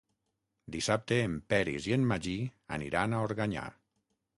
Dissabte 0.75 1.19
en 1.27 1.37
Peris 1.55 1.91
i 1.91 1.95
en 2.01 2.09
Magí 2.15 2.37
aniran 2.79 3.15
a 3.19 3.25
Organyà. 3.31 3.73